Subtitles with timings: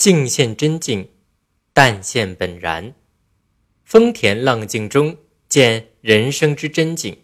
[0.00, 1.10] 静现真境，
[1.74, 2.94] 淡现本然。
[3.84, 7.18] 风田浪静中见人生之真境，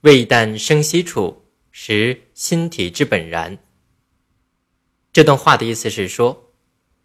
[0.00, 3.58] 味淡生息处识心体之本然。
[5.12, 6.50] 这段话的意思是说，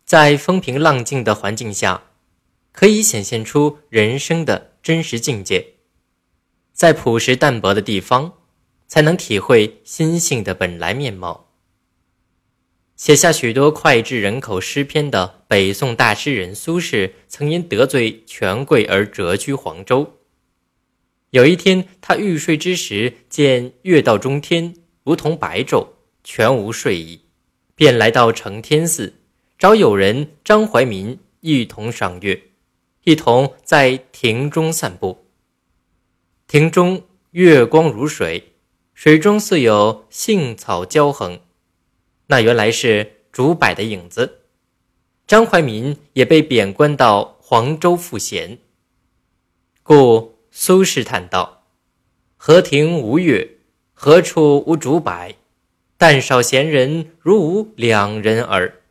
[0.03, 2.05] 在风平浪静的环境下，
[2.71, 5.75] 可以显现出人生的真实境界；
[6.73, 8.33] 在朴实淡泊的地方，
[8.87, 11.50] 才能体会心性的本来面貌。
[13.01, 20.19] 写下许多脍炙人口诗篇的北宋大诗人苏轼，曾因得罪权贵而谪居黄州。
[21.31, 25.87] 有一天，他欲睡之时，见月到中天，如同白昼，
[26.23, 27.21] 全无睡意。
[27.73, 29.15] 便来到承天寺，
[29.57, 32.39] 找友人张怀民一同赏月，
[33.03, 35.25] 一同在庭中散步。
[36.47, 38.51] 庭中月光如水，
[38.93, 41.39] 水中似有杏草交横，
[42.31, 44.43] 那原来是竹柏的影子。
[45.27, 48.57] 张怀民也被贬官到黄州赋闲，
[49.83, 51.63] 故苏轼叹道
[52.37, 53.57] ：“何庭无月，
[53.91, 55.33] 何处无竹柏？”
[55.99, 58.81] 但少闲人如吾两人耳。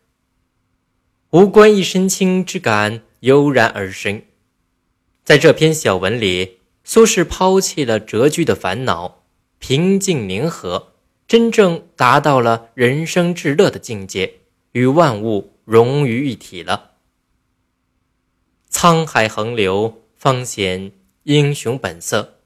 [1.31, 4.23] 无关一身轻之感油然而生。
[5.25, 9.23] 在这篇小文里，苏轼抛弃了谪居的烦恼，
[9.59, 10.90] 平静宁和，
[11.31, 14.41] 真正达到了人生至乐的境界，
[14.73, 16.95] 与万物融于一体了。
[18.69, 20.91] 沧海横流，方显
[21.23, 22.41] 英雄本色。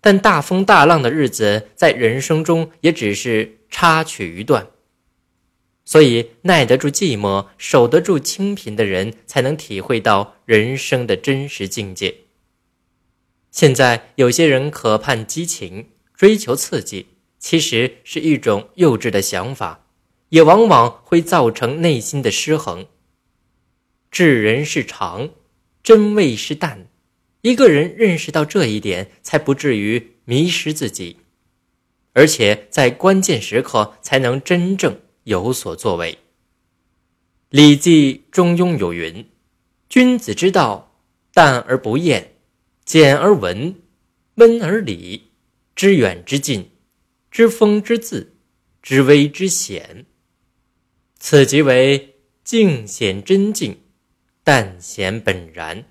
[0.00, 3.58] 但大风大浪的日子，在人生中也只是。
[3.68, 4.68] 插曲一段，
[5.84, 12.14] 所以耐得住寂寞、守得住清贫的人，才能体会到人生的真实境界。
[13.50, 17.06] 现在有些人渴盼激情、追求刺激，
[17.42, 19.84] 其实是一种幼稚的想法，
[20.28, 22.86] 也往往会造成内心的失衡。
[24.12, 25.28] 智人是长，
[25.82, 26.86] 真味是淡。
[27.40, 31.16] 一个人认识到这一点，才不至于迷失自己。
[32.12, 36.12] 而且在关键时刻才能真正有所作为。
[37.48, 39.26] 《礼记·中庸》有云
[39.90, 40.94] ：“君子之道，
[41.34, 42.36] 淡而不厌，
[42.84, 43.74] 简而文，
[44.36, 45.32] 温而理，
[45.74, 46.70] 知远之近，
[47.32, 48.34] 知风之字，
[48.82, 50.04] 知危之险。
[51.18, 53.80] 此即为静显真境，
[54.44, 55.86] 淡显本然。”